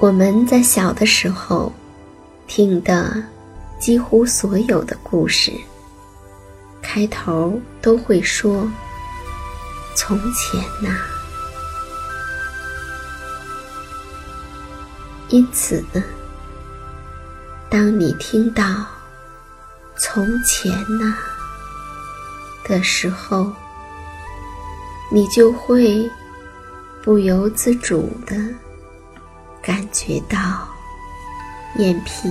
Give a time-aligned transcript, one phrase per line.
[0.00, 1.72] 我们在小的时候
[2.46, 3.20] 听的
[3.80, 5.52] 几乎所有的故事，
[6.80, 8.70] 开头都会说
[9.96, 10.96] ：“从前呐。”
[15.30, 16.00] 因此呢，
[17.68, 18.86] 当你听到
[19.98, 21.18] “从前呐”
[22.62, 23.52] 的时候，
[25.10, 26.08] 你就会
[27.02, 28.36] 不由自主的。
[29.68, 30.66] 感觉到
[31.76, 32.26] 眼皮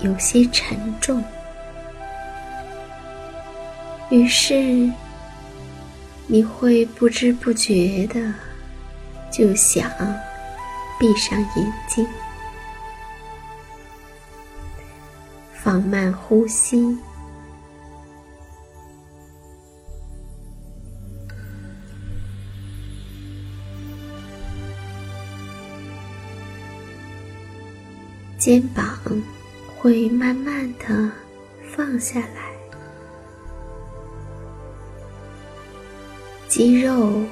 [0.00, 1.22] 有些沉重，
[4.08, 4.90] 于是
[6.26, 8.32] 你会不知不觉的
[9.30, 9.86] 就想
[10.98, 12.08] 闭上眼睛，
[15.52, 16.98] 放慢呼吸。
[28.42, 28.84] 肩膀
[29.78, 31.08] 会慢慢的
[31.70, 32.52] 放下来，
[36.48, 37.22] 肌肉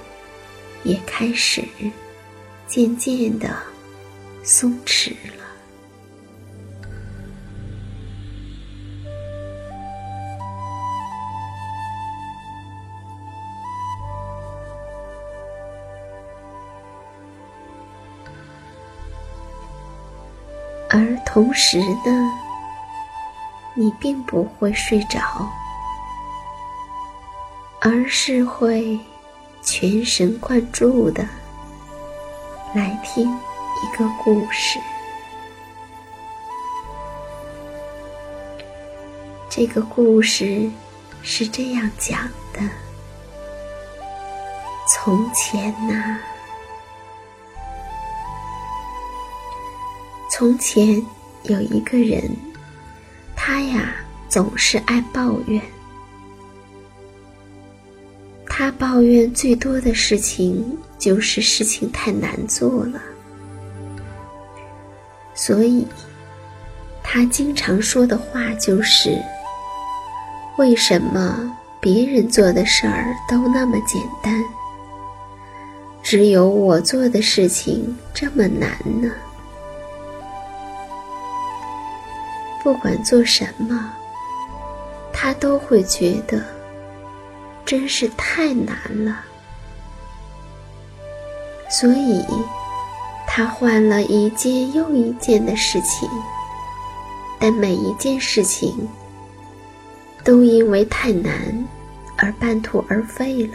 [0.85, 1.65] 也开始
[2.69, 3.53] 渐渐的
[4.45, 5.50] 松弛了。
[21.01, 22.31] 而同时呢，
[23.73, 25.19] 你并不会睡着，
[27.81, 29.01] 而是会
[29.63, 31.27] 全神贯注的
[32.75, 34.79] 来听一个故事。
[39.49, 40.71] 这个故事
[41.23, 42.61] 是这样讲的：
[44.87, 46.19] 从前呢。
[50.31, 51.05] 从前
[51.43, 52.23] 有一个人，
[53.35, 53.95] 他呀
[54.29, 55.61] 总是爱抱怨。
[58.47, 63.01] 他抱怨最多的事情就是事情太难做了，
[65.35, 65.87] 所以
[67.03, 69.19] 他经常说的话就是
[70.59, 74.33] ：“为什么别人做的事儿都那么简单，
[76.03, 79.11] 只有我做的事情这么难呢？”
[82.63, 83.93] 不管做什么，
[85.13, 86.45] 他都会觉得
[87.65, 89.25] 真是太难了。
[91.71, 92.25] 所以，
[93.27, 96.09] 他换了一件又一件的事情，
[97.39, 98.89] 但每一件事情
[100.25, 101.33] 都因为太难
[102.17, 103.55] 而半途而废了。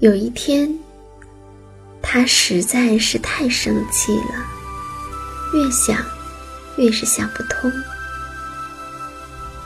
[0.00, 0.72] 有一天，
[2.00, 4.46] 他实在是太生气了，
[5.54, 5.96] 越想
[6.76, 7.72] 越是想不通，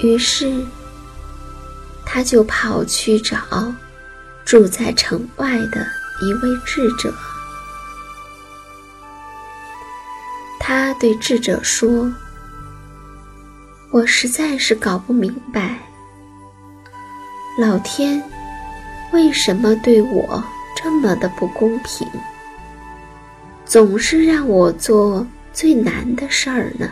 [0.01, 0.63] 于是
[2.05, 3.39] 他就跑去找
[4.45, 5.87] 住在城外的
[6.21, 7.13] 一位智者。
[10.61, 12.13] 他对智者说
[13.91, 15.81] ：“我实在是搞不明白，
[17.59, 18.23] 老天。”
[19.11, 20.45] 为什么对我
[20.77, 22.07] 这么的不公平？
[23.65, 25.27] 总是让我做
[25.59, 26.89] 最难的事儿呢？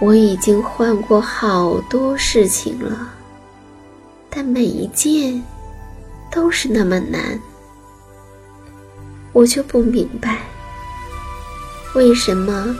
[0.00, 3.14] 我已经换过好多事情了，
[4.28, 5.40] 但每一件
[6.28, 7.40] 都是那么难。
[9.32, 10.40] 我就不明白，
[11.94, 12.76] 为什么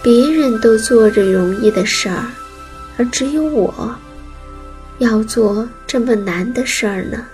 [0.00, 2.24] 别人都做着容易的事儿，
[2.96, 3.92] 而只有我？
[4.98, 7.26] 要做这么难的事儿呢？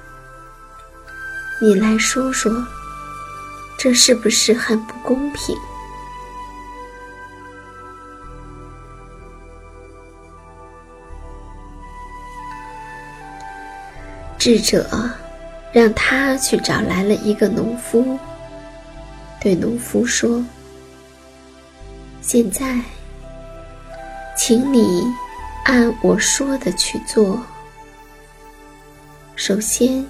[1.61, 2.51] 你来说说，
[3.83, 5.57] 这是不是很不公平？
[14.39, 14.89] 智者
[15.73, 18.17] 让他去找来了一个农夫，
[19.41, 20.41] 对农夫说
[22.23, 22.81] ：“现在，
[24.39, 25.03] 请你
[25.65, 27.45] 按我说的去做。”
[29.35, 30.07] 首先，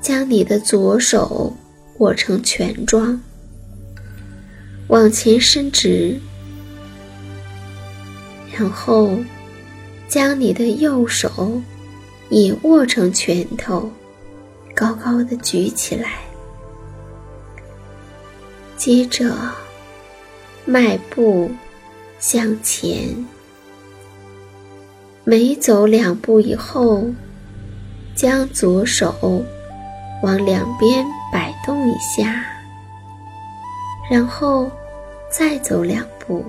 [0.00, 1.54] 将你的左手
[2.02, 3.22] 握成拳状，
[4.88, 6.18] 往前伸直，
[8.52, 9.16] 然后
[10.08, 11.62] 将你的右手
[12.28, 13.88] 也握成拳头，
[14.74, 16.18] 高高的举起来。
[18.76, 19.32] 接着，
[20.64, 21.52] 迈步
[22.18, 23.24] 向前，
[25.22, 27.08] 每走两步以后。
[28.14, 29.42] 将左手
[30.22, 32.44] 往两边摆动一下，
[34.10, 34.70] 然后
[35.30, 36.44] 再走两步，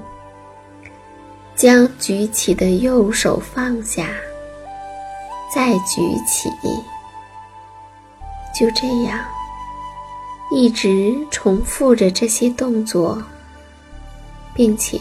[1.56, 4.10] 将举起的右手放下，
[5.56, 6.50] 再举起，
[8.54, 9.20] 就这样
[10.52, 13.24] 一直重复着这些动作，
[14.54, 15.00] 并且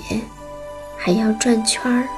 [0.96, 2.08] 还要转圈儿。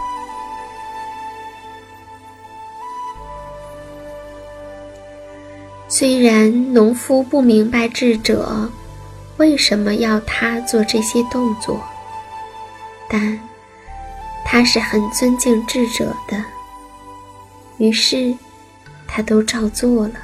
[5.97, 8.69] 虽然农夫不明白智者
[9.37, 11.81] 为什么要他做这些动作，
[13.09, 13.39] 但
[14.45, 16.45] 他是很尊敬智者的，
[17.79, 18.35] 于是
[19.07, 20.15] 他都照做了。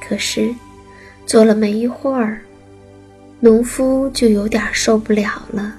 [0.00, 0.52] 可是
[1.24, 2.40] 做了没一会儿，
[3.38, 5.72] 农夫就有点受不了了。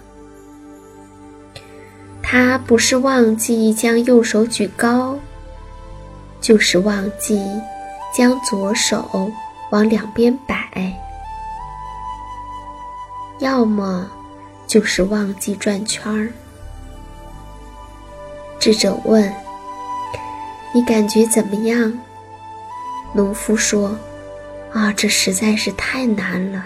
[2.24, 5.20] 他不是忘记将右手举高，
[6.40, 7.38] 就是忘记。
[8.12, 9.32] 将左手
[9.70, 10.94] 往两边摆，
[13.40, 14.10] 要么
[14.68, 16.32] 就是忘记转圈儿。
[18.60, 19.34] 智者问
[20.76, 21.92] ：“你感觉怎么样？”
[23.14, 23.96] 农夫说
[24.74, 26.66] ：“啊，这实在是太难了。”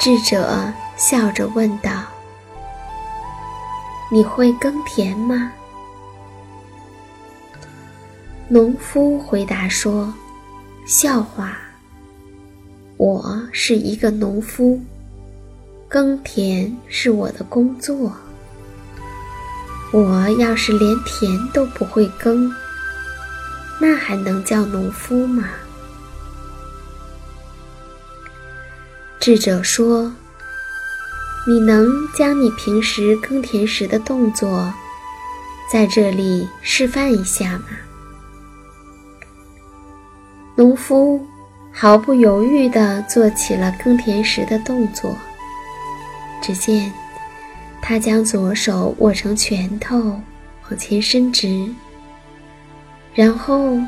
[0.00, 1.90] 智者笑着问道
[4.10, 5.52] ：“你会耕田吗？”
[8.52, 10.12] 农夫回答说
[10.84, 11.56] ：“笑话，
[12.96, 14.80] 我是一个农夫，
[15.86, 18.12] 耕田是我的工作。
[19.92, 22.52] 我要是连田都不会耕，
[23.80, 25.48] 那还能叫农夫吗？”
[29.20, 30.12] 智者说
[31.46, 34.74] ：“你能将你平时耕田时的动作，
[35.72, 37.66] 在这里示范一下吗？”
[40.60, 41.18] 农夫
[41.72, 45.16] 毫不犹豫地做起了耕田时的动作。
[46.42, 46.92] 只见
[47.80, 50.20] 他将左手握成拳头，
[50.68, 51.66] 往前伸直，
[53.14, 53.78] 然后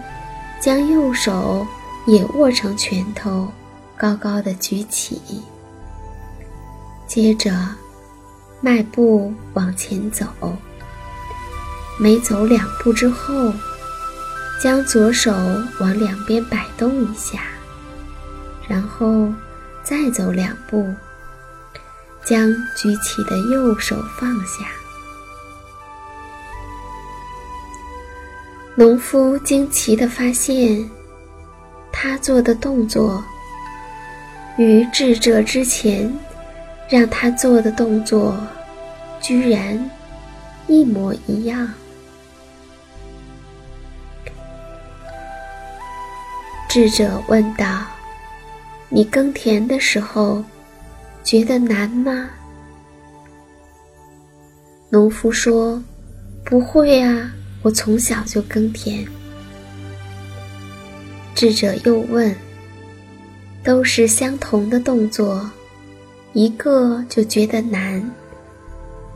[0.62, 1.66] 将右手
[2.06, 3.46] 也握成拳头，
[3.94, 5.20] 高高的举起。
[7.06, 7.52] 接着
[8.62, 10.26] 迈步往前走，
[12.00, 13.52] 每走两步之后。
[14.62, 15.32] 将左手
[15.80, 17.40] 往两边摆动一下，
[18.68, 19.28] 然后
[19.82, 20.94] 再走两步，
[22.24, 24.64] 将举起的右手放下。
[28.76, 30.88] 农夫惊奇地发现，
[31.90, 33.20] 他做的动作
[34.58, 36.08] 与智者之前
[36.88, 38.36] 让他做的动作
[39.20, 39.90] 居然
[40.68, 41.68] 一模一样。
[46.72, 47.84] 智者问道
[48.88, 50.42] ：“你耕田的时候
[51.22, 52.30] 觉得难吗？”
[54.88, 55.82] 农夫说
[56.42, 59.06] ：“不会啊。”我从小就耕田。
[61.34, 62.34] 智者又问
[63.62, 65.50] ：“都是相同的动作，
[66.32, 68.02] 一个就觉得难，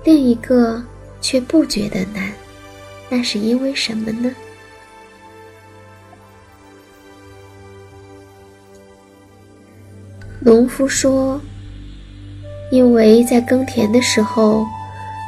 [0.05, 0.85] 另一个
[1.23, 2.31] 却不觉得难，
[3.09, 4.31] 那是因为什么呢？”
[10.47, 11.41] 农夫说
[12.71, 14.65] ：“因为在耕田的时候，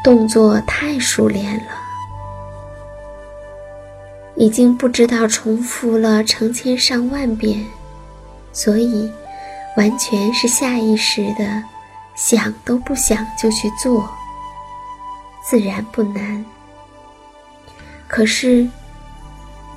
[0.05, 1.73] 动作太熟练了。”
[4.39, 7.67] 已经不知道重复了成千上万遍，
[8.53, 9.11] 所以
[9.77, 11.65] 完全是下意识的，
[12.15, 14.09] 想都不想就去做，
[15.43, 16.45] 自然不难。
[18.07, 18.69] 可是，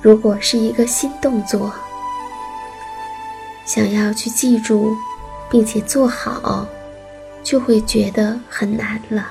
[0.00, 1.72] 如果是一个新动作，
[3.66, 4.96] 想要去记住，
[5.52, 6.66] 并且做好，
[7.42, 9.30] 就会觉得很难了。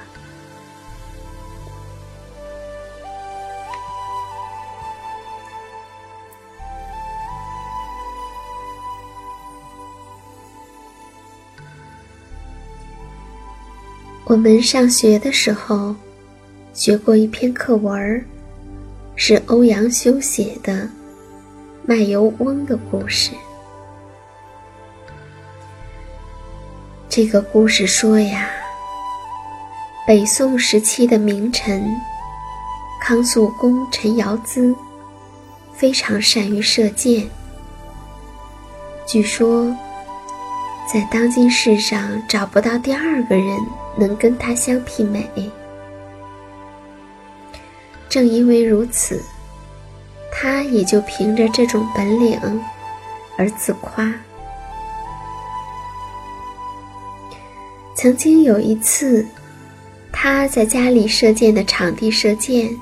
[14.25, 15.95] 我们上学的时候，
[16.71, 18.23] 学过一篇课文，
[19.15, 20.73] 是欧阳修写的
[21.83, 23.31] 《卖油翁的故事》。
[27.13, 28.49] 这个故事说呀，
[30.07, 31.83] 北宋时期的名臣
[33.01, 34.73] 康肃公陈尧咨，
[35.73, 37.29] 非常善于射箭。
[39.05, 39.75] 据说。
[40.91, 43.57] 在当今世上找不到第二个人
[43.97, 45.25] 能跟他相媲美。
[48.09, 49.23] 正因为如此，
[50.33, 52.37] 他也就凭着这种本领
[53.37, 54.13] 而自夸。
[58.01, 59.23] 曾经有一次，
[60.11, 62.75] 他在家里射箭的场地射箭，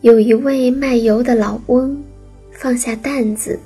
[0.00, 2.04] 有一位卖油的老翁
[2.52, 3.58] 放下担子。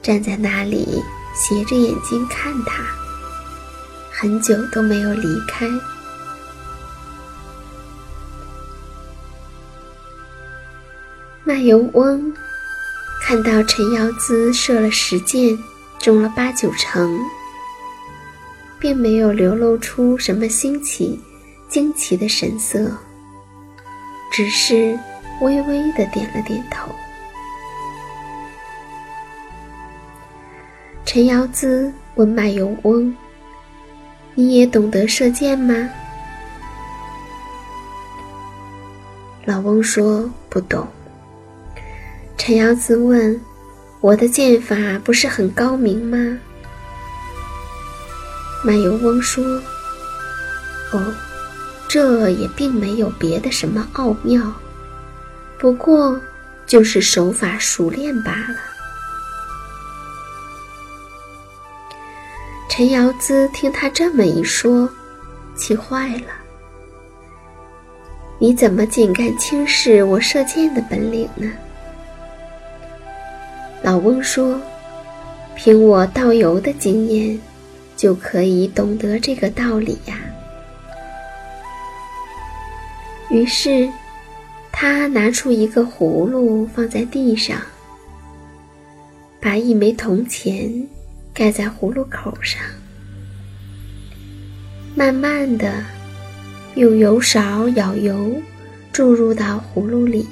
[0.00, 1.02] 站在那里，
[1.34, 2.84] 斜着眼睛看他，
[4.12, 5.68] 很久都没有离开。
[11.42, 12.32] 卖油翁
[13.22, 15.58] 看到陈尧咨射了十箭，
[15.98, 17.18] 中了八九成，
[18.84, 21.18] 并没有流露出什么新奇、
[21.70, 22.94] 惊奇的神色，
[24.30, 24.94] 只是
[25.40, 26.92] 微微的点了点头。
[31.06, 33.16] 陈尧咨问卖油翁
[34.36, 35.88] ：“你也懂得射箭吗？”
[39.46, 40.86] 老翁说：“不懂。”
[42.36, 43.40] 陈尧咨问
[44.02, 46.38] ：“我的剑法不是很高明吗？”
[48.64, 49.44] 卖油翁说
[50.90, 51.14] ：“哦，
[51.86, 54.40] 这也并没有别的什么奥妙，
[55.58, 56.18] 不过
[56.66, 58.56] 就是手法熟练罢了。”
[62.70, 64.88] 陈尧咨听他这么一说，
[65.54, 66.28] 气坏了。
[68.38, 71.52] 你怎么竟敢轻视我射箭的本领呢？
[73.82, 74.58] 老翁说
[75.54, 77.38] ：“凭我倒游的经验，
[77.96, 80.18] 就可以懂得这个道理呀。”
[83.30, 83.88] 于是，
[84.70, 87.60] 他拿出一个葫芦放在地上，
[89.40, 90.86] 把一枚铜钱。
[91.36, 92.62] 盖在葫芦口上，
[94.94, 95.82] 慢慢的
[96.76, 98.40] 用油勺舀油
[98.92, 100.24] 注入到葫芦里，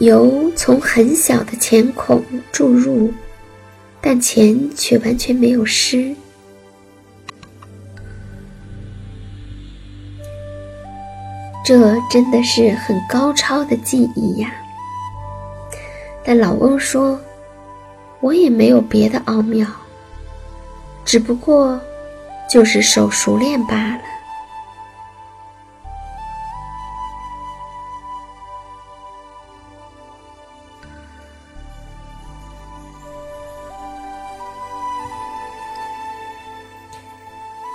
[0.00, 3.12] 油从很小的钱孔注入，
[4.00, 6.14] 但钱却完全没有湿。
[11.62, 14.50] 这真的是很高超的技艺呀！
[16.24, 17.20] 但老翁说
[18.20, 19.68] ：“我也没有别的奥妙，
[21.04, 21.78] 只不过
[22.48, 24.00] 就是手熟练罢了。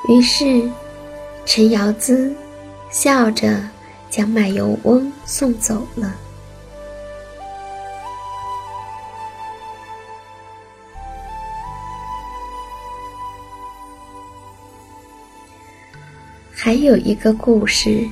[0.07, 0.69] 于是，
[1.45, 2.31] 陈瑶姿
[2.91, 3.59] 笑着
[4.09, 6.15] 将卖油翁送走了。
[16.53, 18.07] 还有一个故事，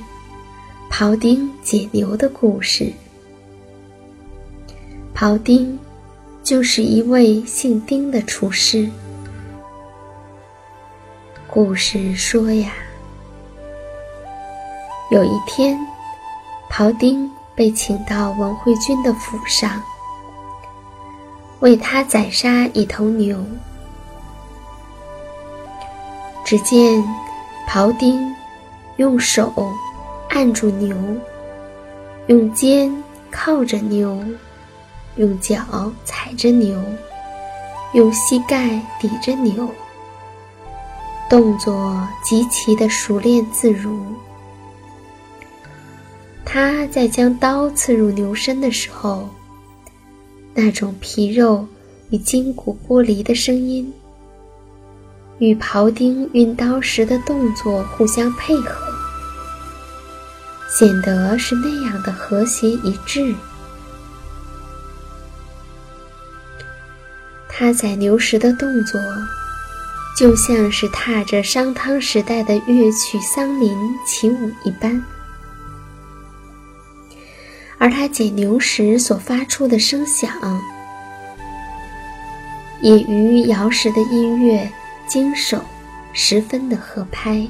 [0.90, 2.92] 庖丁解牛的故事。
[5.14, 5.78] 庖丁
[6.42, 8.88] 就是一位姓丁的厨师。
[11.54, 12.72] 故事说呀，
[15.12, 15.78] 有一天，
[16.68, 19.80] 庖丁被请到文惠君的府上，
[21.60, 23.38] 为他宰杀一头牛。
[26.44, 27.00] 只见
[27.68, 28.34] 庖丁
[28.96, 29.54] 用手
[30.30, 30.96] 按住牛，
[32.26, 32.92] 用肩
[33.30, 34.20] 靠着牛，
[35.14, 35.62] 用脚
[36.04, 36.76] 踩着牛，
[37.92, 39.68] 用膝盖抵着牛。
[41.28, 44.04] 动作极其的熟练自如。
[46.44, 49.28] 他在将刀刺入牛身的时候，
[50.54, 51.66] 那种皮肉
[52.10, 53.92] 与筋骨剥离的声音，
[55.38, 58.76] 与庖丁运刀时的动作互相配合，
[60.68, 63.34] 显得是那样的和谐一致。
[67.48, 69.00] 他宰牛时的动作。
[70.16, 75.04] 就像是踏着商汤时代的乐曲桑林起舞一般，
[77.78, 80.30] 而他解牛时所发出的声响，
[82.80, 84.70] 也与尧时的音乐
[85.08, 85.60] 经手
[86.12, 87.44] 十分的合拍。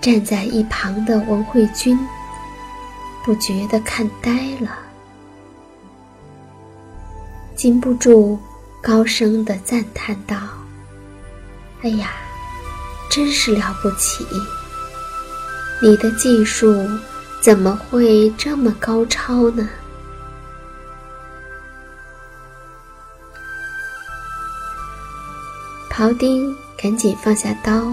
[0.00, 1.98] 站在一旁的文惠君
[3.26, 4.78] 不觉得看呆了，
[7.54, 8.38] 禁不住。
[8.80, 10.36] 高声的赞叹道
[11.82, 12.12] ：“哎呀，
[13.10, 14.26] 真是了不起！
[15.82, 16.88] 你的技术
[17.40, 19.68] 怎么会这么高超呢？”
[25.90, 27.92] 庖丁赶紧放下刀，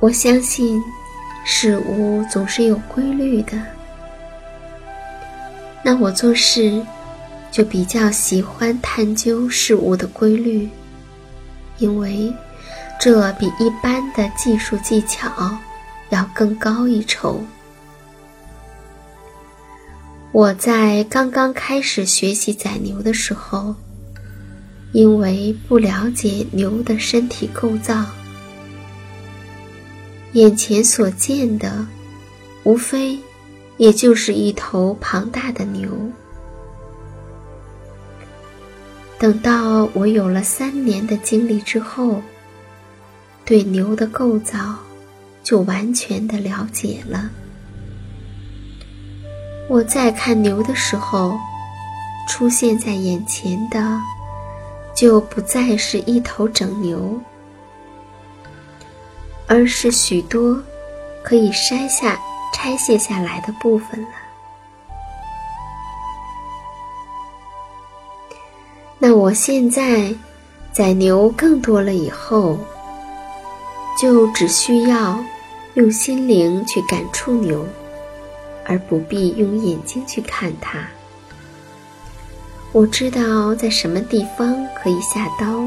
[0.00, 0.82] 我相信，
[1.44, 3.52] 事物总是有规律的。”
[5.82, 6.80] 那我做事
[7.50, 10.68] 就比较喜欢探究事物的规律，
[11.78, 12.32] 因为
[13.00, 15.56] 这比一般的技术技巧
[16.10, 17.42] 要更高一筹。
[20.32, 23.74] 我在刚刚开始学习宰牛的时候，
[24.92, 28.04] 因为不了解牛的身体构造，
[30.34, 31.86] 眼前所见的
[32.62, 33.18] 无非。
[33.80, 35.88] 也就是一头庞大的牛。
[39.18, 42.20] 等到我有了三年的经历之后，
[43.42, 44.76] 对牛的构造
[45.42, 47.30] 就完全的了解了。
[49.66, 51.40] 我在看牛的时候，
[52.28, 53.98] 出现在眼前的
[54.94, 57.18] 就不再是一头整牛，
[59.46, 60.62] 而是许多
[61.22, 62.20] 可以筛下。
[62.62, 64.08] 拆卸下来的部分了。
[68.98, 70.14] 那我现在
[70.70, 72.58] 宰牛更多了以后，
[73.98, 75.18] 就只需要
[75.72, 77.66] 用心灵去感触牛，
[78.66, 80.86] 而不必用眼睛去看它。
[82.72, 85.64] 我知道在什么地方可以下刀，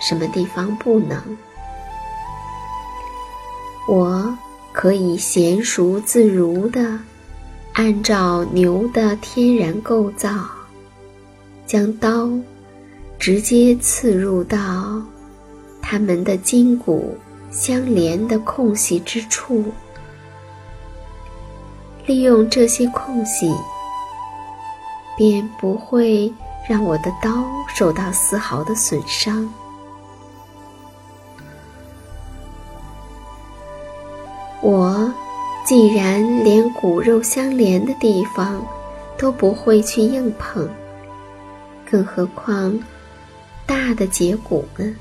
[0.00, 1.38] 什么地方不能。
[3.86, 4.31] 我。
[4.82, 6.98] 可以娴熟自如地
[7.74, 10.28] 按照牛的天然构造，
[11.64, 12.28] 将刀
[13.16, 15.00] 直接刺入到
[15.80, 17.16] 它们的筋骨
[17.48, 19.66] 相连的空隙之处，
[22.04, 23.54] 利用这些空隙，
[25.16, 26.34] 便不会
[26.68, 29.48] 让我的刀受到丝毫的损伤。
[35.64, 38.64] 既然连骨肉相连的地方
[39.16, 40.68] 都不会去硬碰，
[41.88, 42.78] 更何况
[43.64, 44.94] 大的节骨呢？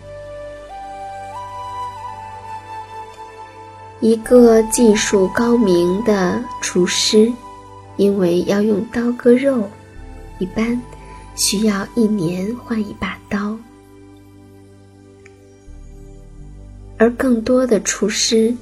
[3.99, 7.31] 一个技术高明的厨师，
[7.97, 9.69] 因为要用刀割肉，
[10.39, 10.79] 一般
[11.35, 13.57] 需要一年换一把刀，
[16.97, 18.55] 而更多的厨师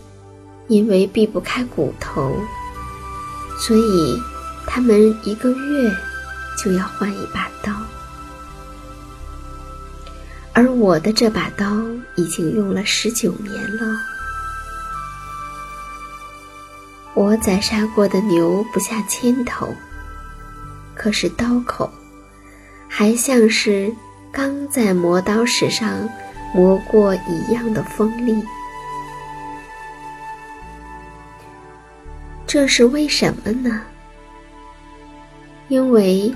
[0.69, 2.33] 因为避不开骨头，
[3.59, 4.21] 所以
[4.65, 5.91] 他们一个月
[6.57, 7.73] 就要换一把刀。
[10.53, 11.65] 而我的这把刀
[12.15, 13.99] 已经用了十九年了。
[17.15, 19.73] 我宰杀过的牛不下千头，
[20.95, 21.89] 可是刀口
[22.87, 23.91] 还像是
[24.31, 26.07] 刚在磨刀石上
[26.53, 28.43] 磨过一样的锋利。
[32.51, 33.79] 这是为什么呢？
[35.67, 36.33] 因为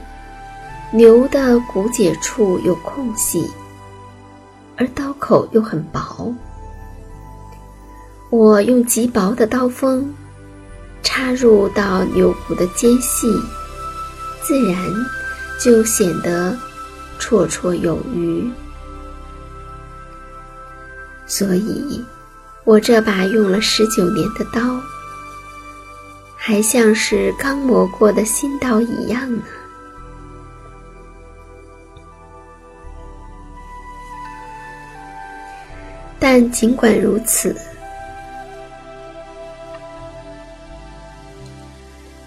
[0.92, 3.50] 牛的骨节处有空隙。
[4.78, 6.32] 而刀口又很薄，
[8.30, 10.14] 我用极薄的刀锋
[11.02, 13.28] 插入到牛骨的间隙，
[14.44, 14.78] 自然
[15.60, 16.56] 就显得
[17.20, 18.48] 绰绰有余。
[21.26, 22.06] 所以，
[22.66, 24.80] 我这把用了十九年的刀，
[26.46, 29.44] 还像是刚磨过的新刀一样呢。
[36.20, 37.56] 但尽管如此，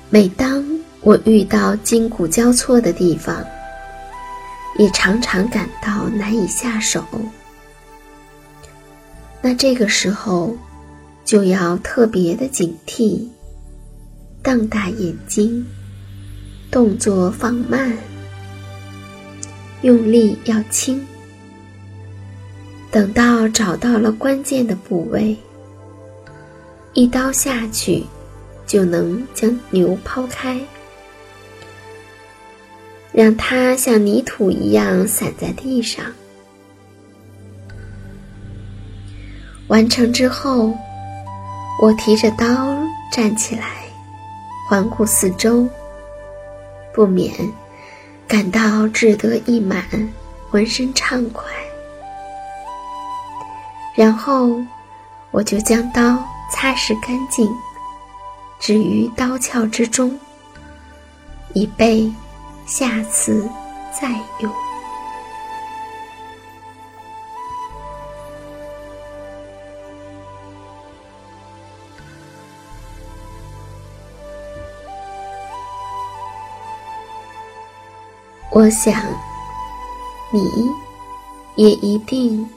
[0.08, 0.64] 每当
[1.02, 3.44] 我遇到筋骨交错的地方，
[4.78, 7.04] 也常常感到难以下手。
[9.42, 10.56] 那这个时候，
[11.22, 13.28] 就要特别的警惕，
[14.46, 15.66] 瞪大眼睛，
[16.70, 17.92] 动作放慢，
[19.82, 21.04] 用力要轻。
[22.92, 25.36] 等到找到了关键的部位，
[26.92, 28.04] 一刀下去，
[28.68, 30.60] 就能将牛抛开，
[33.10, 36.04] 让它像泥土一样散在地上。
[39.66, 40.72] 完成之后，
[41.82, 42.78] 我提着刀
[43.12, 43.85] 站起来，
[44.68, 45.68] 环顾四周，
[46.92, 47.32] 不免
[48.26, 49.84] 感到志得意满，
[50.50, 51.44] 浑身畅快。
[53.94, 54.60] 然后，
[55.30, 56.18] 我就将刀
[56.52, 57.48] 擦拭干净，
[58.58, 60.18] 置于刀鞘之中，
[61.54, 62.12] 以备
[62.66, 63.48] 下次
[63.98, 64.65] 再用。
[78.56, 79.04] 我想，
[80.32, 80.70] 你
[81.56, 82.48] 也一定。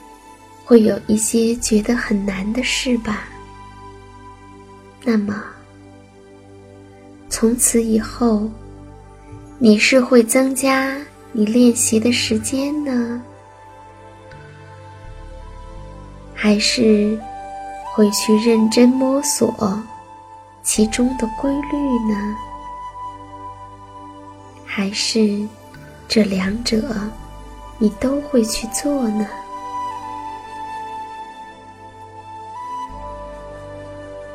[0.63, 3.23] 会有一些觉得很难的事吧？
[5.03, 5.43] 那么，
[7.27, 8.47] 从此以后，
[9.57, 10.95] 你是会增加
[11.31, 13.21] 你练习的时间呢，
[16.33, 17.19] 还是
[17.93, 19.83] 会去认真摸索
[20.61, 21.77] 其中的规律
[22.09, 22.35] 呢？
[24.63, 25.45] 还是
[26.09, 26.81] 这两者
[27.77, 29.27] 你都会去做呢？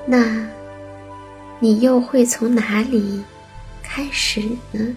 [0.07, 0.47] 那，
[1.59, 3.25] 你又会从哪里
[3.83, 4.95] 开始呢？